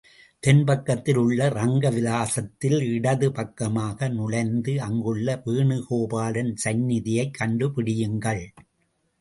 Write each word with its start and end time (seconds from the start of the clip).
தென் 0.39 0.63
பக்கத்தில் 0.63 1.15
உள்ள 1.15 1.49
ரங்க 1.49 1.91
விலாசத்தில் 1.91 2.81
இடது 2.81 3.31
பக்கமாக 3.31 4.09
நுழைந்து 4.09 4.81
அங்குள்ள 4.81 5.41
வேனுகோபாலன் 5.45 6.51
சந்நிதியைக் 6.63 7.37
கண்டுபிடியுங்கள். 7.39 8.43